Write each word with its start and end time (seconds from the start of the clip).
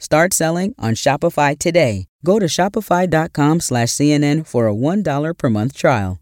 Start 0.00 0.32
selling 0.32 0.76
on 0.78 0.94
Shopify 0.94 1.58
today. 1.58 2.06
Go 2.24 2.38
to 2.38 2.46
shopify.com 2.46 3.58
slash 3.58 3.88
CNN 3.88 4.46
for 4.46 4.68
a 4.68 4.74
$1 4.74 5.36
per 5.36 5.50
month 5.50 5.74
trial. 5.74 6.20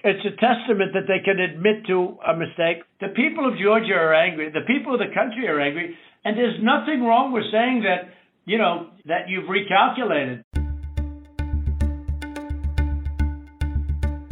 it's 0.04 0.26
a 0.26 0.32
testament 0.40 0.92
that 0.94 1.08
they 1.08 1.20
can 1.24 1.40
admit 1.40 1.86
to 1.88 2.18
a 2.28 2.36
mistake. 2.36 2.84
The 3.00 3.08
people 3.16 3.48
of 3.48 3.58
Georgia 3.58 3.94
are 3.94 4.14
angry. 4.14 4.50
The 4.52 4.66
people 4.68 4.94
of 4.94 5.00
the 5.00 5.08
country 5.16 5.48
are 5.48 5.60
angry. 5.60 5.98
And 6.28 6.38
there's 6.38 6.62
nothing 6.62 7.06
wrong 7.06 7.32
with 7.32 7.46
saying 7.54 7.84
that, 7.84 8.14
you 8.44 8.58
know, 8.58 8.90
that 9.06 9.30
you've 9.30 9.46
recalculated. 9.46 10.44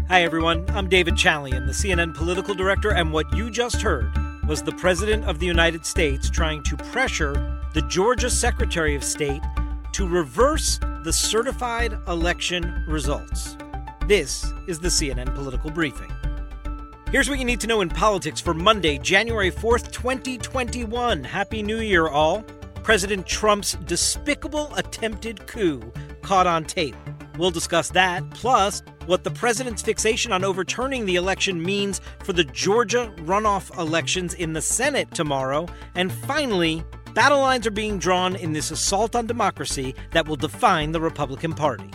Hi, 0.10 0.24
everyone. 0.24 0.66
I'm 0.72 0.90
David 0.90 1.14
Chalian, 1.14 1.66
the 1.66 1.72
CNN 1.72 2.14
political 2.14 2.54
director, 2.54 2.92
and 2.92 3.14
what 3.14 3.34
you 3.34 3.50
just 3.50 3.82
heard 3.82 4.12
was 4.46 4.62
the 4.62 4.74
President 4.74 5.24
of 5.24 5.40
the 5.40 5.46
United 5.46 5.86
States 5.86 6.30
trying 6.30 6.64
to 6.64 6.76
pressure 6.76 7.62
the 7.74 7.84
Georgia 7.84 8.30
Secretary 8.30 8.94
of 8.94 9.02
State 9.02 9.42
to 9.94 10.06
reverse 10.06 10.78
the 11.06 11.14
certified 11.14 11.98
election 12.10 12.84
results. 12.90 13.56
This 14.06 14.52
is 14.68 14.82
the 14.82 14.90
CNN 14.90 15.34
political 15.34 15.72
briefing. 15.72 16.12
Here's 17.16 17.30
what 17.30 17.40
you 17.40 17.46
need 17.46 17.62
to 17.62 17.68
know 17.68 17.80
in 17.80 17.88
politics 17.88 18.42
for 18.42 18.54
Monday, 18.54 18.98
January 18.98 19.50
4th, 19.50 19.90
2021. 19.94 21.24
Happy 21.24 21.64
New 21.64 21.80
Year, 21.80 22.10
all. 22.10 22.44
President 22.84 23.26
Trump's 23.26 23.78
despicable 23.86 24.70
attempted 24.76 25.48
coup 25.48 25.94
caught 26.22 26.46
on 26.46 26.66
tape. 26.66 26.94
We'll 27.38 27.52
discuss 27.52 27.88
that, 27.92 28.30
plus 28.32 28.84
what 29.06 29.24
the 29.24 29.32
president's 29.32 29.82
fixation 29.82 30.34
on 30.34 30.44
overturning 30.44 31.06
the 31.06 31.16
election 31.16 31.64
means 31.64 32.02
for 32.22 32.34
the 32.34 32.44
Georgia 32.44 33.10
runoff 33.20 33.74
elections 33.80 34.34
in 34.34 34.52
the 34.52 34.62
Senate 34.62 35.10
tomorrow, 35.12 35.68
and 35.96 36.12
finally, 36.12 36.84
battle 37.14 37.40
lines 37.40 37.66
are 37.66 37.72
being 37.72 37.98
drawn 37.98 38.36
in 38.36 38.52
this 38.52 38.72
assault 38.72 39.16
on 39.16 39.26
democracy 39.26 39.96
that 40.12 40.28
will 40.28 40.36
define 40.36 40.92
the 40.92 41.00
Republican 41.00 41.54
Party. 41.54 41.90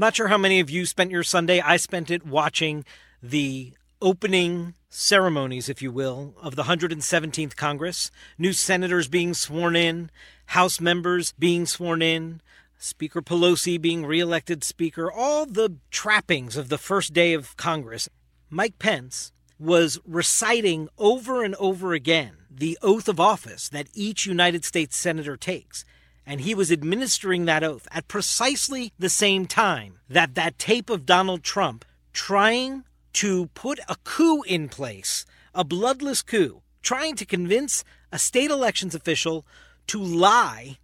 I'm 0.00 0.06
not 0.06 0.16
sure 0.16 0.28
how 0.28 0.38
many 0.38 0.60
of 0.60 0.70
you 0.70 0.86
spent 0.86 1.10
your 1.10 1.22
Sunday. 1.22 1.60
I 1.60 1.76
spent 1.76 2.10
it 2.10 2.24
watching 2.24 2.86
the 3.22 3.74
opening 4.00 4.72
ceremonies, 4.88 5.68
if 5.68 5.82
you 5.82 5.92
will, 5.92 6.34
of 6.40 6.56
the 6.56 6.62
117th 6.62 7.54
Congress. 7.54 8.10
New 8.38 8.54
senators 8.54 9.08
being 9.08 9.34
sworn 9.34 9.76
in, 9.76 10.10
House 10.46 10.80
members 10.80 11.34
being 11.38 11.66
sworn 11.66 12.00
in, 12.00 12.40
Speaker 12.78 13.20
Pelosi 13.20 13.78
being 13.78 14.06
reelected 14.06 14.64
Speaker, 14.64 15.12
all 15.12 15.44
the 15.44 15.76
trappings 15.90 16.56
of 16.56 16.70
the 16.70 16.78
first 16.78 17.12
day 17.12 17.34
of 17.34 17.58
Congress. 17.58 18.08
Mike 18.48 18.78
Pence 18.78 19.32
was 19.58 20.00
reciting 20.06 20.88
over 20.96 21.44
and 21.44 21.54
over 21.56 21.92
again 21.92 22.38
the 22.50 22.78
oath 22.80 23.06
of 23.06 23.20
office 23.20 23.68
that 23.68 23.88
each 23.92 24.24
United 24.24 24.64
States 24.64 24.96
Senator 24.96 25.36
takes 25.36 25.84
and 26.30 26.42
he 26.42 26.54
was 26.54 26.70
administering 26.70 27.44
that 27.44 27.64
oath 27.64 27.88
at 27.90 28.06
precisely 28.06 28.92
the 28.96 29.08
same 29.08 29.46
time 29.46 29.98
that 30.08 30.36
that 30.36 30.60
tape 30.60 30.88
of 30.88 31.04
Donald 31.04 31.42
Trump 31.42 31.84
trying 32.12 32.84
to 33.12 33.46
put 33.48 33.80
a 33.88 33.96
coup 34.04 34.42
in 34.42 34.68
place, 34.68 35.26
a 35.52 35.64
bloodless 35.64 36.22
coup, 36.22 36.62
trying 36.82 37.16
to 37.16 37.26
convince 37.26 37.82
a 38.12 38.18
state 38.18 38.48
elections 38.48 38.94
official 38.94 39.44
to 39.88 40.00
lie 40.00 40.78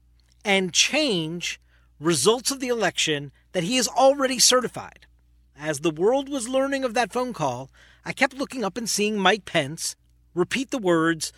and 0.44 0.72
change 0.72 1.61
results 2.00 2.50
of 2.50 2.58
the 2.58 2.67
election 2.67 3.30
that 3.52 3.62
he 3.62 3.77
has 3.77 3.86
already 3.86 4.41
certified. 4.41 5.06
As 5.56 5.78
the 5.78 5.92
world 5.92 6.28
was 6.28 6.48
learning 6.48 6.83
of 6.83 6.95
that 6.95 7.13
phone 7.13 7.33
call, 7.33 7.70
I 8.05 8.13
kept 8.13 8.34
looking 8.34 8.64
up 8.64 8.77
and 8.77 8.90
seeing 8.90 9.17
Mike 9.17 9.45
Pence 9.45 9.95
repeat 10.34 10.73
the 10.73 10.78
words 10.78 11.33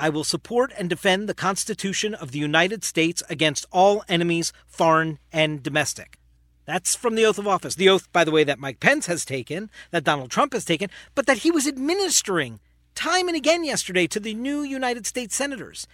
I 0.00 0.08
will 0.08 0.24
support 0.24 0.72
and 0.78 0.88
defend 0.88 1.28
the 1.28 1.34
Constitution 1.34 2.14
of 2.14 2.32
the 2.32 2.38
United 2.38 2.84
States 2.84 3.22
against 3.28 3.66
all 3.70 4.02
enemies, 4.08 4.50
foreign 4.66 5.18
and 5.30 5.62
domestic. 5.62 6.18
That's 6.64 6.94
from 6.94 7.16
the 7.16 7.26
oath 7.26 7.38
of 7.38 7.46
office. 7.46 7.74
The 7.74 7.90
oath, 7.90 8.10
by 8.10 8.24
the 8.24 8.30
way, 8.30 8.42
that 8.44 8.58
Mike 8.58 8.80
Pence 8.80 9.06
has 9.06 9.26
taken, 9.26 9.70
that 9.90 10.04
Donald 10.04 10.30
Trump 10.30 10.54
has 10.54 10.64
taken, 10.64 10.88
but 11.14 11.26
that 11.26 11.38
he 11.38 11.50
was 11.50 11.68
administering 11.68 12.60
time 12.94 13.28
and 13.28 13.36
again 13.36 13.62
yesterday 13.62 14.06
to 14.06 14.18
the 14.18 14.34
new 14.34 14.62
United 14.62 15.06
States 15.06 15.36
senators. 15.36 15.86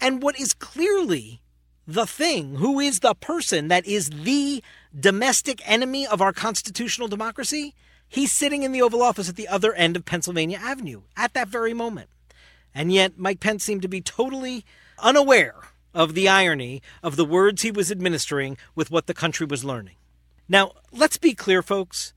And 0.00 0.22
what 0.22 0.40
is 0.40 0.54
clearly 0.54 1.42
the 1.86 2.06
thing, 2.06 2.56
who 2.56 2.80
is 2.80 3.00
the 3.00 3.14
person 3.14 3.68
that 3.68 3.86
is 3.86 4.08
the 4.08 4.62
domestic 4.98 5.60
enemy 5.68 6.06
of 6.06 6.22
our 6.22 6.32
constitutional 6.32 7.08
democracy, 7.08 7.74
he's 8.08 8.32
sitting 8.32 8.62
in 8.62 8.72
the 8.72 8.80
Oval 8.80 9.02
Office 9.02 9.28
at 9.28 9.36
the 9.36 9.48
other 9.48 9.74
end 9.74 9.96
of 9.96 10.06
Pennsylvania 10.06 10.58
Avenue 10.62 11.02
at 11.14 11.34
that 11.34 11.48
very 11.48 11.74
moment. 11.74 12.08
And 12.74 12.92
yet, 12.92 13.18
Mike 13.18 13.40
Pence 13.40 13.64
seemed 13.64 13.82
to 13.82 13.88
be 13.88 14.00
totally 14.00 14.64
unaware 14.98 15.56
of 15.92 16.14
the 16.14 16.28
irony 16.28 16.82
of 17.02 17.16
the 17.16 17.24
words 17.24 17.62
he 17.62 17.70
was 17.70 17.90
administering 17.90 18.56
with 18.74 18.90
what 18.90 19.06
the 19.06 19.14
country 19.14 19.46
was 19.46 19.64
learning. 19.64 19.96
Now, 20.48 20.72
let's 20.92 21.18
be 21.18 21.34
clear, 21.34 21.62
folks. 21.62 22.12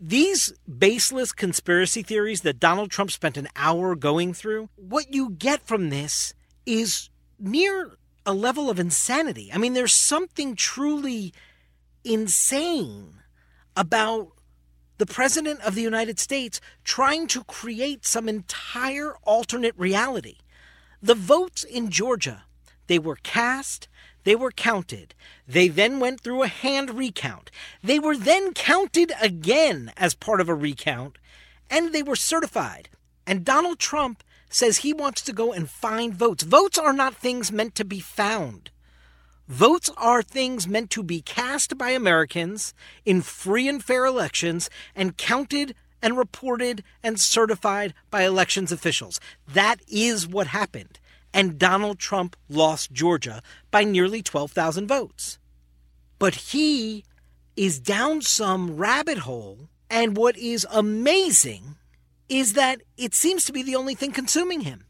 These 0.00 0.52
baseless 0.66 1.32
conspiracy 1.32 2.02
theories 2.02 2.40
that 2.42 2.60
Donald 2.60 2.90
Trump 2.90 3.10
spent 3.10 3.36
an 3.36 3.48
hour 3.56 3.94
going 3.94 4.32
through, 4.32 4.70
what 4.76 5.12
you 5.12 5.30
get 5.30 5.66
from 5.66 5.90
this 5.90 6.34
is 6.64 7.10
near 7.38 7.92
a 8.24 8.32
level 8.32 8.70
of 8.70 8.78
insanity. 8.78 9.50
I 9.52 9.58
mean, 9.58 9.74
there's 9.74 9.94
something 9.94 10.54
truly 10.54 11.32
insane 12.04 13.14
about 13.76 14.28
the 15.00 15.06
President 15.06 15.62
of 15.62 15.74
the 15.74 15.80
United 15.80 16.18
States 16.18 16.60
trying 16.84 17.26
to 17.26 17.42
create 17.44 18.04
some 18.04 18.28
entire 18.28 19.14
alternate 19.22 19.74
reality. 19.78 20.36
The 21.00 21.14
votes 21.14 21.64
in 21.64 21.88
Georgia, 21.88 22.44
they 22.86 22.98
were 22.98 23.16
cast, 23.22 23.88
they 24.24 24.36
were 24.36 24.50
counted. 24.50 25.14
They 25.48 25.68
then 25.68 26.00
went 26.00 26.20
through 26.20 26.42
a 26.42 26.48
hand 26.48 26.98
recount. 26.98 27.50
They 27.82 27.98
were 27.98 28.14
then 28.14 28.52
counted 28.52 29.12
again 29.22 29.90
as 29.96 30.14
part 30.14 30.42
of 30.42 30.50
a 30.50 30.54
recount, 30.54 31.16
and 31.70 31.94
they 31.94 32.02
were 32.02 32.14
certified. 32.14 32.90
And 33.26 33.42
Donald 33.42 33.78
Trump 33.78 34.22
says 34.50 34.78
he 34.78 34.92
wants 34.92 35.22
to 35.22 35.32
go 35.32 35.50
and 35.50 35.70
find 35.70 36.12
votes. 36.12 36.42
Votes 36.42 36.76
are 36.76 36.92
not 36.92 37.14
things 37.14 37.50
meant 37.50 37.74
to 37.76 37.86
be 37.86 38.00
found. 38.00 38.70
Votes 39.50 39.90
are 39.96 40.22
things 40.22 40.68
meant 40.68 40.90
to 40.90 41.02
be 41.02 41.20
cast 41.20 41.76
by 41.76 41.90
Americans 41.90 42.72
in 43.04 43.20
free 43.20 43.66
and 43.66 43.82
fair 43.82 44.06
elections 44.06 44.70
and 44.94 45.16
counted 45.16 45.74
and 46.00 46.16
reported 46.16 46.84
and 47.02 47.18
certified 47.18 47.92
by 48.12 48.22
elections 48.22 48.70
officials. 48.70 49.18
That 49.52 49.80
is 49.88 50.24
what 50.24 50.46
happened. 50.46 51.00
And 51.34 51.58
Donald 51.58 51.98
Trump 51.98 52.36
lost 52.48 52.92
Georgia 52.92 53.42
by 53.72 53.82
nearly 53.82 54.22
12,000 54.22 54.86
votes. 54.86 55.40
But 56.20 56.36
he 56.36 57.04
is 57.56 57.80
down 57.80 58.22
some 58.22 58.76
rabbit 58.76 59.18
hole. 59.18 59.68
And 59.90 60.16
what 60.16 60.36
is 60.36 60.64
amazing 60.70 61.74
is 62.28 62.52
that 62.52 62.82
it 62.96 63.16
seems 63.16 63.44
to 63.46 63.52
be 63.52 63.64
the 63.64 63.74
only 63.74 63.96
thing 63.96 64.12
consuming 64.12 64.60
him. 64.60 64.84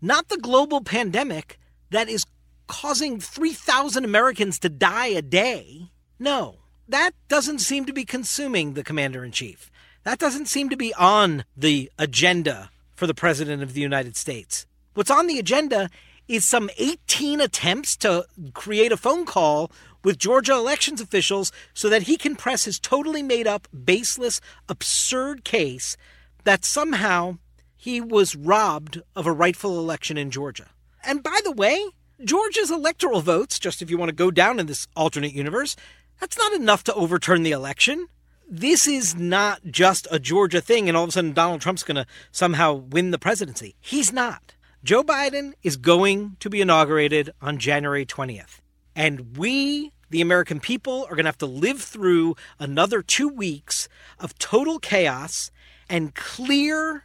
Not 0.00 0.28
the 0.28 0.38
global 0.38 0.82
pandemic 0.82 1.58
that 1.90 2.08
is 2.08 2.24
causing 2.66 3.20
3,000 3.20 4.04
Americans 4.04 4.58
to 4.60 4.68
die 4.68 5.08
a 5.08 5.22
day. 5.22 5.90
No, 6.18 6.56
that 6.88 7.12
doesn't 7.28 7.60
seem 7.60 7.84
to 7.86 7.92
be 7.92 8.04
consuming 8.04 8.74
the 8.74 8.84
commander 8.84 9.24
in 9.24 9.32
chief. 9.32 9.70
That 10.04 10.18
doesn't 10.18 10.46
seem 10.46 10.68
to 10.68 10.76
be 10.76 10.92
on 10.94 11.44
the 11.56 11.90
agenda 11.98 12.70
for 12.94 13.06
the 13.06 13.14
president 13.14 13.62
of 13.62 13.72
the 13.72 13.80
United 13.80 14.16
States. 14.16 14.66
What's 14.94 15.10
on 15.10 15.26
the 15.26 15.38
agenda 15.38 15.90
is 16.28 16.46
some 16.46 16.70
18 16.78 17.40
attempts 17.40 17.96
to 17.98 18.26
create 18.54 18.92
a 18.92 18.96
phone 18.96 19.26
call 19.26 19.70
with 20.02 20.18
Georgia 20.18 20.52
elections 20.52 21.00
officials 21.00 21.52
so 21.72 21.88
that 21.88 22.02
he 22.02 22.16
can 22.16 22.36
press 22.36 22.64
his 22.64 22.78
totally 22.78 23.22
made 23.22 23.46
up, 23.46 23.66
baseless, 23.84 24.40
absurd 24.68 25.44
case 25.44 25.96
that 26.44 26.64
somehow 26.64 27.38
he 27.76 28.00
was 28.00 28.36
robbed 28.36 29.02
of 29.16 29.26
a 29.26 29.32
rightful 29.32 29.78
election 29.78 30.16
in 30.16 30.30
Georgia. 30.30 30.70
And 31.02 31.22
by 31.22 31.40
the 31.44 31.52
way, 31.52 31.82
Georgia's 32.22 32.70
electoral 32.70 33.20
votes, 33.20 33.58
just 33.58 33.82
if 33.82 33.90
you 33.90 33.98
want 33.98 34.08
to 34.08 34.14
go 34.14 34.30
down 34.30 34.60
in 34.60 34.66
this 34.66 34.86
alternate 34.94 35.32
universe, 35.32 35.74
that's 36.20 36.38
not 36.38 36.52
enough 36.52 36.84
to 36.84 36.94
overturn 36.94 37.42
the 37.42 37.50
election. 37.50 38.06
This 38.48 38.86
is 38.86 39.16
not 39.16 39.62
just 39.70 40.06
a 40.10 40.18
Georgia 40.18 40.60
thing, 40.60 40.88
and 40.88 40.96
all 40.96 41.04
of 41.04 41.08
a 41.08 41.12
sudden 41.12 41.32
Donald 41.32 41.60
Trump's 41.60 41.82
going 41.82 41.96
to 41.96 42.06
somehow 42.30 42.72
win 42.74 43.10
the 43.10 43.18
presidency. 43.18 43.74
He's 43.80 44.12
not. 44.12 44.54
Joe 44.84 45.02
Biden 45.02 45.54
is 45.62 45.76
going 45.76 46.36
to 46.40 46.50
be 46.50 46.60
inaugurated 46.60 47.30
on 47.40 47.58
January 47.58 48.06
20th. 48.06 48.60
And 48.94 49.36
we, 49.36 49.92
the 50.10 50.20
American 50.20 50.60
people, 50.60 51.04
are 51.04 51.16
going 51.16 51.24
to 51.24 51.28
have 51.28 51.38
to 51.38 51.46
live 51.46 51.80
through 51.80 52.36
another 52.60 53.02
two 53.02 53.28
weeks 53.28 53.88
of 54.20 54.38
total 54.38 54.78
chaos 54.78 55.50
and 55.88 56.14
clear 56.14 57.04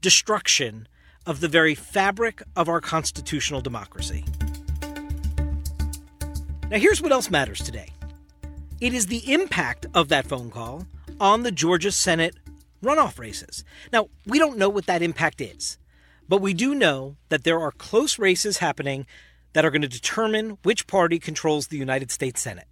destruction 0.00 0.88
of 1.26 1.40
the 1.40 1.48
very 1.48 1.74
fabric 1.74 2.42
of 2.56 2.68
our 2.68 2.80
constitutional 2.80 3.60
democracy. 3.60 4.24
Now, 6.70 6.78
here's 6.78 7.00
what 7.00 7.12
else 7.12 7.30
matters 7.30 7.60
today 7.60 7.88
it 8.80 8.92
is 8.92 9.06
the 9.06 9.32
impact 9.32 9.86
of 9.94 10.08
that 10.08 10.26
phone 10.26 10.50
call 10.50 10.86
on 11.18 11.42
the 11.42 11.50
Georgia 11.50 11.90
Senate 11.90 12.36
runoff 12.82 13.18
races. 13.18 13.64
Now, 13.90 14.08
we 14.26 14.38
don't 14.38 14.58
know 14.58 14.68
what 14.68 14.86
that 14.86 15.00
impact 15.00 15.40
is, 15.40 15.78
but 16.28 16.42
we 16.42 16.52
do 16.52 16.74
know 16.74 17.16
that 17.30 17.44
there 17.44 17.58
are 17.58 17.72
close 17.72 18.18
races 18.18 18.58
happening 18.58 19.06
that 19.54 19.64
are 19.64 19.70
going 19.70 19.82
to 19.82 19.88
determine 19.88 20.58
which 20.62 20.86
party 20.86 21.18
controls 21.18 21.68
the 21.68 21.78
United 21.78 22.10
States 22.10 22.42
Senate. 22.42 22.68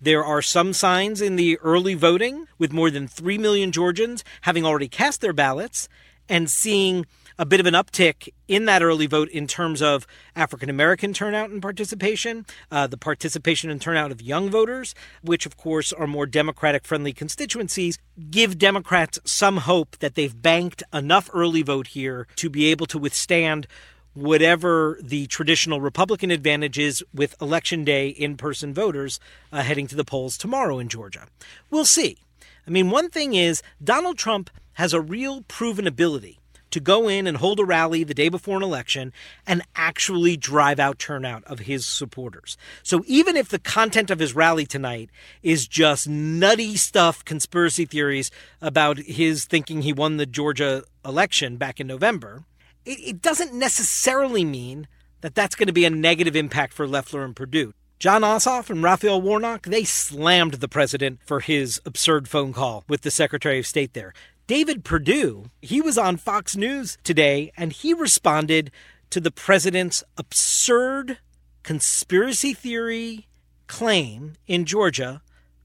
There 0.00 0.24
are 0.24 0.42
some 0.42 0.72
signs 0.72 1.20
in 1.20 1.36
the 1.36 1.58
early 1.58 1.94
voting, 1.94 2.46
with 2.58 2.72
more 2.72 2.90
than 2.90 3.06
3 3.06 3.38
million 3.38 3.70
Georgians 3.70 4.24
having 4.42 4.64
already 4.64 4.88
cast 4.88 5.20
their 5.20 5.32
ballots 5.32 5.88
and 6.28 6.50
seeing 6.50 7.06
a 7.38 7.46
bit 7.46 7.60
of 7.60 7.66
an 7.66 7.74
uptick 7.74 8.28
in 8.48 8.64
that 8.64 8.82
early 8.82 9.06
vote 9.06 9.28
in 9.28 9.46
terms 9.46 9.80
of 9.80 10.06
African 10.34 10.68
American 10.68 11.12
turnout 11.12 11.50
and 11.50 11.62
participation, 11.62 12.44
uh, 12.70 12.86
the 12.86 12.96
participation 12.96 13.70
and 13.70 13.80
turnout 13.80 14.10
of 14.10 14.20
young 14.20 14.50
voters, 14.50 14.94
which 15.22 15.46
of 15.46 15.56
course 15.56 15.92
are 15.92 16.06
more 16.06 16.26
Democratic 16.26 16.84
friendly 16.84 17.12
constituencies, 17.12 17.98
give 18.30 18.58
Democrats 18.58 19.20
some 19.24 19.58
hope 19.58 19.96
that 19.98 20.16
they've 20.16 20.42
banked 20.42 20.82
enough 20.92 21.30
early 21.32 21.62
vote 21.62 21.88
here 21.88 22.26
to 22.36 22.50
be 22.50 22.66
able 22.66 22.86
to 22.86 22.98
withstand 22.98 23.68
whatever 24.14 24.98
the 25.00 25.28
traditional 25.28 25.80
Republican 25.80 26.32
advantage 26.32 26.78
is 26.78 27.04
with 27.14 27.40
Election 27.40 27.84
Day 27.84 28.08
in 28.08 28.36
person 28.36 28.74
voters 28.74 29.20
uh, 29.52 29.62
heading 29.62 29.86
to 29.86 29.94
the 29.94 30.04
polls 30.04 30.36
tomorrow 30.36 30.80
in 30.80 30.88
Georgia. 30.88 31.26
We'll 31.70 31.84
see. 31.84 32.18
I 32.66 32.70
mean, 32.70 32.90
one 32.90 33.10
thing 33.10 33.34
is 33.34 33.62
Donald 33.82 34.18
Trump 34.18 34.50
has 34.74 34.92
a 34.92 35.00
real 35.00 35.42
proven 35.42 35.86
ability 35.86 36.37
to 36.70 36.80
go 36.80 37.08
in 37.08 37.26
and 37.26 37.36
hold 37.36 37.60
a 37.60 37.64
rally 37.64 38.04
the 38.04 38.14
day 38.14 38.28
before 38.28 38.56
an 38.56 38.62
election 38.62 39.12
and 39.46 39.62
actually 39.76 40.36
drive 40.36 40.78
out 40.78 40.98
turnout 40.98 41.44
of 41.44 41.60
his 41.60 41.86
supporters. 41.86 42.56
So 42.82 43.02
even 43.06 43.36
if 43.36 43.48
the 43.48 43.58
content 43.58 44.10
of 44.10 44.18
his 44.18 44.34
rally 44.34 44.66
tonight 44.66 45.10
is 45.42 45.66
just 45.66 46.08
nutty 46.08 46.76
stuff, 46.76 47.24
conspiracy 47.24 47.84
theories 47.84 48.30
about 48.60 48.98
his 48.98 49.44
thinking 49.44 49.82
he 49.82 49.92
won 49.92 50.16
the 50.16 50.26
Georgia 50.26 50.84
election 51.04 51.56
back 51.56 51.80
in 51.80 51.86
November, 51.86 52.44
it, 52.84 52.98
it 53.00 53.22
doesn't 53.22 53.52
necessarily 53.52 54.44
mean 54.44 54.88
that 55.20 55.34
that's 55.34 55.54
going 55.54 55.66
to 55.66 55.72
be 55.72 55.84
a 55.84 55.90
negative 55.90 56.36
impact 56.36 56.72
for 56.72 56.86
Loeffler 56.86 57.24
and 57.24 57.34
Perdue. 57.34 57.72
Jon 57.98 58.22
Ossoff 58.22 58.70
and 58.70 58.80
Raphael 58.80 59.20
Warnock, 59.20 59.66
they 59.66 59.82
slammed 59.82 60.54
the 60.54 60.68
president 60.68 61.18
for 61.24 61.40
his 61.40 61.80
absurd 61.84 62.28
phone 62.28 62.52
call 62.52 62.84
with 62.88 63.00
the 63.00 63.10
Secretary 63.10 63.58
of 63.58 63.66
State 63.66 63.92
there. 63.92 64.12
David 64.48 64.82
Perdue, 64.82 65.50
he 65.60 65.82
was 65.82 65.98
on 65.98 66.16
Fox 66.16 66.56
News 66.56 66.96
today 67.04 67.52
and 67.54 67.70
he 67.70 67.92
responded 67.92 68.70
to 69.10 69.20
the 69.20 69.30
president's 69.30 70.02
absurd 70.16 71.18
conspiracy 71.62 72.54
theory 72.54 73.28
claim 73.66 74.36
in 74.46 74.64
Georgia 74.64 75.20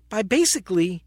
by 0.10 0.22
basically 0.22 1.06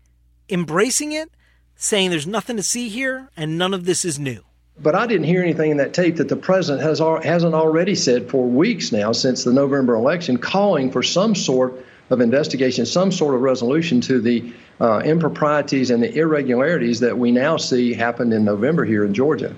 embracing 0.49 1.13
it, 1.13 1.31
saying 1.75 2.09
there's 2.09 2.27
nothing 2.27 2.57
to 2.57 2.63
see 2.63 2.89
here 2.89 3.29
and 3.37 3.59
none 3.59 3.75
of 3.75 3.85
this 3.85 4.07
is 4.07 4.19
new. 4.19 4.41
But 4.79 4.95
I 4.95 5.07
didn't 5.07 5.27
hear 5.27 5.43
anything 5.43 5.71
in 5.71 5.77
that 5.77 5.93
tape 5.93 6.17
that 6.17 6.31
the 6.31 6.37
president 6.37 6.83
has 6.83 6.99
hasn't 6.99 7.55
already 7.55 7.95
said 7.95 8.31
for 8.31 8.49
weeks 8.49 8.91
now 8.91 9.13
since 9.13 9.45
the 9.45 9.53
November 9.53 9.97
election, 9.97 10.39
calling 10.39 10.91
for 10.91 11.03
some 11.03 11.35
sort 11.35 11.85
of 12.09 12.23
investigation, 12.23 12.87
some 12.87 13.13
sort 13.13 13.35
of 13.35 13.43
resolution 13.43 14.01
to 14.03 14.19
the 14.19 14.51
uh, 14.81 15.03
improprieties 15.05 15.91
and 15.91 16.03
the 16.03 16.15
irregularities 16.15 17.01
that 17.01 17.19
we 17.19 17.31
now 17.31 17.57
see 17.57 17.95
happened 17.95 18.33
in 18.33 18.45
November 18.45 18.85
here 18.85 19.05
in 19.05 19.15
Georgia. 19.15 19.55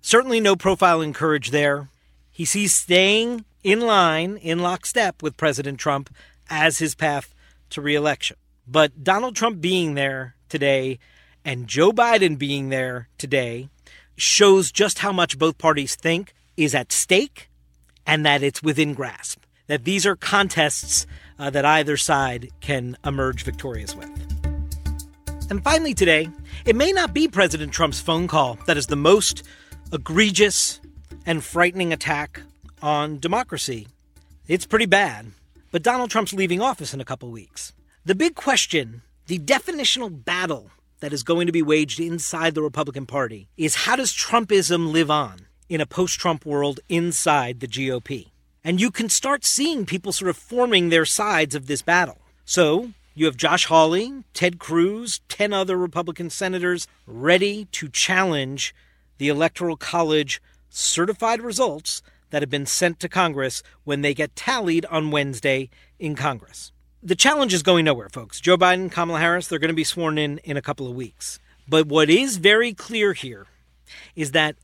Certainly 0.00 0.40
no 0.40 0.54
profiling 0.56 1.14
courage 1.14 1.50
there. 1.50 1.88
He 2.30 2.44
sees 2.44 2.74
staying 2.74 3.44
in 3.62 3.80
line, 3.80 4.36
in 4.36 4.58
lockstep 4.58 5.22
with 5.22 5.36
President 5.36 5.78
Trump 5.78 6.14
as 6.50 6.78
his 6.78 6.94
path 6.94 7.34
to 7.70 7.80
reelection. 7.80 8.36
But 8.66 9.04
Donald 9.04 9.36
Trump 9.36 9.60
being 9.60 9.94
there 9.94 10.36
today 10.48 10.98
and 11.44 11.66
Joe 11.66 11.92
Biden 11.92 12.38
being 12.38 12.70
there 12.70 13.08
today 13.18 13.68
shows 14.16 14.72
just 14.72 15.00
how 15.00 15.12
much 15.12 15.38
both 15.38 15.58
parties 15.58 15.94
think 15.94 16.32
is 16.56 16.74
at 16.74 16.92
stake 16.92 17.50
and 18.06 18.24
that 18.24 18.42
it's 18.42 18.62
within 18.62 18.94
grasp. 18.94 19.43
That 19.66 19.84
these 19.84 20.06
are 20.06 20.16
contests 20.16 21.06
uh, 21.38 21.50
that 21.50 21.64
either 21.64 21.96
side 21.96 22.50
can 22.60 22.96
emerge 23.04 23.44
victorious 23.44 23.94
with. 23.94 24.10
And 25.50 25.62
finally, 25.62 25.94
today, 25.94 26.28
it 26.64 26.76
may 26.76 26.92
not 26.92 27.12
be 27.12 27.28
President 27.28 27.72
Trump's 27.72 28.00
phone 28.00 28.28
call 28.28 28.58
that 28.66 28.76
is 28.76 28.86
the 28.86 28.96
most 28.96 29.42
egregious 29.92 30.80
and 31.26 31.44
frightening 31.44 31.92
attack 31.92 32.42
on 32.82 33.18
democracy. 33.18 33.88
It's 34.48 34.66
pretty 34.66 34.86
bad, 34.86 35.26
but 35.70 35.82
Donald 35.82 36.10
Trump's 36.10 36.34
leaving 36.34 36.60
office 36.60 36.92
in 36.92 37.00
a 37.00 37.04
couple 37.04 37.30
weeks. 37.30 37.72
The 38.04 38.14
big 38.14 38.34
question, 38.34 39.02
the 39.26 39.38
definitional 39.38 40.24
battle 40.24 40.70
that 41.00 41.12
is 41.12 41.22
going 41.22 41.46
to 41.46 41.52
be 41.52 41.62
waged 41.62 42.00
inside 42.00 42.54
the 42.54 42.62
Republican 42.62 43.06
Party 43.06 43.48
is 43.56 43.74
how 43.74 43.96
does 43.96 44.12
Trumpism 44.12 44.92
live 44.92 45.10
on 45.10 45.46
in 45.68 45.80
a 45.80 45.86
post 45.86 46.18
Trump 46.18 46.44
world 46.44 46.80
inside 46.88 47.60
the 47.60 47.68
GOP? 47.68 48.30
And 48.64 48.80
you 48.80 48.90
can 48.90 49.10
start 49.10 49.44
seeing 49.44 49.84
people 49.84 50.10
sort 50.10 50.30
of 50.30 50.38
forming 50.38 50.88
their 50.88 51.04
sides 51.04 51.54
of 51.54 51.66
this 51.66 51.82
battle. 51.82 52.18
So 52.46 52.92
you 53.14 53.26
have 53.26 53.36
Josh 53.36 53.66
Hawley, 53.66 54.24
Ted 54.32 54.58
Cruz, 54.58 55.20
10 55.28 55.52
other 55.52 55.76
Republican 55.76 56.30
senators 56.30 56.88
ready 57.06 57.66
to 57.72 57.88
challenge 57.90 58.74
the 59.18 59.28
Electoral 59.28 59.76
College 59.76 60.40
certified 60.70 61.42
results 61.42 62.02
that 62.30 62.42
have 62.42 62.50
been 62.50 62.66
sent 62.66 62.98
to 63.00 63.08
Congress 63.08 63.62
when 63.84 64.00
they 64.00 64.14
get 64.14 64.34
tallied 64.34 64.86
on 64.86 65.10
Wednesday 65.10 65.68
in 65.98 66.16
Congress. 66.16 66.72
The 67.02 67.14
challenge 67.14 67.52
is 67.52 67.62
going 67.62 67.84
nowhere, 67.84 68.08
folks. 68.08 68.40
Joe 68.40 68.56
Biden, 68.56 68.90
Kamala 68.90 69.20
Harris, 69.20 69.46
they're 69.46 69.58
going 69.58 69.68
to 69.68 69.74
be 69.74 69.84
sworn 69.84 70.16
in 70.16 70.38
in 70.38 70.56
a 70.56 70.62
couple 70.62 70.88
of 70.88 70.96
weeks. 70.96 71.38
But 71.68 71.86
what 71.86 72.08
is 72.08 72.38
very 72.38 72.72
clear 72.72 73.12
here 73.12 73.46
is 74.16 74.32
that 74.32 74.56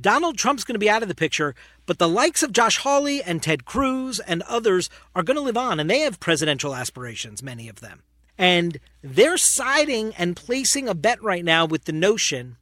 Donald 0.00 0.38
Trump's 0.38 0.64
going 0.64 0.74
to 0.74 0.78
be 0.78 0.90
out 0.90 1.02
of 1.02 1.08
the 1.08 1.14
picture, 1.14 1.54
but 1.86 1.98
the 1.98 2.08
likes 2.08 2.42
of 2.42 2.52
Josh 2.52 2.78
Hawley 2.78 3.22
and 3.22 3.42
Ted 3.42 3.64
Cruz 3.64 4.20
and 4.20 4.42
others 4.42 4.88
are 5.14 5.22
going 5.22 5.36
to 5.36 5.42
live 5.42 5.56
on, 5.56 5.78
and 5.80 5.88
they 5.88 6.00
have 6.00 6.20
presidential 6.20 6.74
aspirations, 6.74 7.42
many 7.42 7.68
of 7.68 7.80
them. 7.80 8.02
And 8.36 8.78
they're 9.02 9.36
siding 9.36 10.14
and 10.16 10.36
placing 10.36 10.88
a 10.88 10.94
bet 10.94 11.22
right 11.22 11.44
now 11.44 11.66
with 11.66 11.84
the 11.84 11.92
notion 11.92 12.56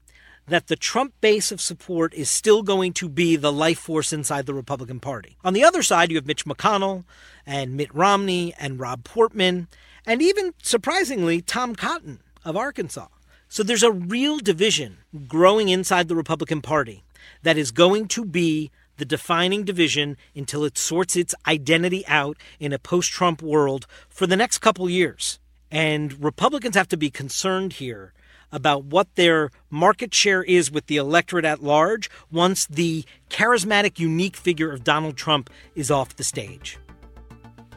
that 0.47 0.67
the 0.67 0.77
Trump 0.77 1.15
base 1.21 1.53
of 1.53 1.61
support 1.61 2.13
is 2.15 2.29
still 2.29 2.63
going 2.63 2.93
to 2.95 3.09
be 3.09 3.37
the 3.37 3.53
life 3.53 3.79
force 3.79 4.13
inside 4.13 4.47
the 4.47 4.55
Republican 4.55 5.01
Party. 5.01 5.37
On 5.45 5.55
the 5.55 5.65
other 5.65 5.83
side, 5.83 6.11
you 6.11 6.17
have 6.17 6.27
Mitch 6.27 6.45
McConnell 6.45 7.05
and 7.47 7.77
Mitt 7.77 7.95
Romney 7.95 8.53
and 8.59 8.81
Rob 8.81 9.05
Portman, 9.05 9.69
and 10.05 10.21
even 10.21 10.53
surprisingly, 10.63 11.41
Tom 11.41 11.75
Cotton 11.75 12.21
of 12.45 12.57
Arkansas. 12.57 13.07
So 13.49 13.63
there's 13.63 13.83
a 13.83 13.93
real 13.93 14.39
division 14.39 14.99
growing 15.29 15.69
inside 15.69 16.09
the 16.09 16.17
Republican 16.17 16.61
Party 16.61 17.05
that 17.43 17.57
is 17.57 17.71
going 17.71 18.09
to 18.09 18.25
be 18.25 18.71
the 19.03 19.07
defining 19.07 19.65
division 19.65 20.17
until 20.37 20.63
it 20.63 20.79
sorts 20.79 21.17
its 21.17 21.35
identity 21.49 22.07
out 22.07 22.37
in 22.61 22.73
a 22.73 22.79
post 22.79 23.11
Trump 23.11 23.43
world 23.43 23.85
for 24.09 24.29
the 24.29 24.37
next 24.37 24.59
couple 24.59 24.89
years. 24.89 25.41
And 25.73 26.23
Republicans 26.23 26.77
have 26.77 26.87
to 26.87 26.97
be 26.97 27.11
concerned 27.11 27.73
here 27.73 28.13
about 28.53 28.85
what 28.85 29.13
their 29.17 29.51
market 29.71 30.15
share 30.15 30.45
is 30.45 30.71
with 30.71 30.87
the 30.87 30.99
electorate 30.99 31.45
at 31.45 31.65
large 31.65 32.09
once 32.31 32.65
the 32.67 33.05
charismatic, 33.29 33.99
unique 33.99 34.37
figure 34.37 34.71
of 34.71 34.85
Donald 34.85 35.17
Trump 35.17 35.51
is 35.75 35.91
off 35.91 36.15
the 36.15 36.23
stage. 36.23 36.79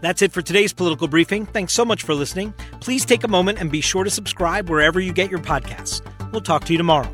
That's 0.02 0.22
it 0.22 0.32
for 0.32 0.44
today's 0.44 0.74
political 0.74 1.08
briefing. 1.08 1.48
Thanks 1.48 1.74
so 1.74 1.84
much 1.84 2.04
for 2.04 2.14
listening. 2.14 2.54
Please 2.82 3.04
take 3.04 3.24
a 3.24 3.28
moment 3.28 3.60
and 3.60 3.72
be 3.72 3.82
sure 3.82 4.04
to 4.04 4.12
subscribe 4.12 4.70
wherever 4.70 5.00
you 5.00 5.12
get 5.12 5.32
your 5.32 5.40
podcasts. 5.40 6.06
We'll 6.32 6.42
talk 6.42 6.66
to 6.66 6.72
you 6.72 6.78
tomorrow. 6.78 7.12